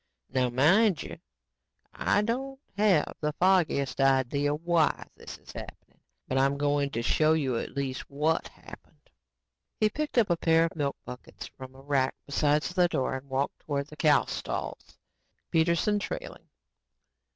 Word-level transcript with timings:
Now, 0.31 0.49
mind 0.49 1.03
you, 1.03 1.19
I 1.93 2.23
don't 2.23 2.59
have 2.75 3.13
the 3.19 3.33
foggiest 3.33 4.01
idea 4.01 4.55
WHY 4.55 5.05
this 5.15 5.37
is 5.37 5.51
happening, 5.51 5.99
but 6.27 6.39
I'm 6.39 6.57
going 6.57 6.89
to 6.89 7.03
show 7.03 7.33
you 7.33 7.55
at 7.59 7.75
least, 7.75 8.09
WHAT 8.09 8.47
happened." 8.47 9.11
He 9.79 9.89
picked 9.91 10.17
up 10.17 10.31
a 10.31 10.37
pair 10.37 10.65
of 10.65 10.75
milk 10.75 10.97
buckets 11.05 11.45
from 11.45 11.75
a 11.75 11.81
rack 11.81 12.15
beside 12.25 12.63
the 12.63 12.87
door 12.87 13.13
and 13.15 13.29
walked 13.29 13.59
towards 13.59 13.91
the 13.91 13.95
cow 13.95 14.25
stalls, 14.25 14.97
Peterson 15.51 15.99
trailing. 15.99 16.49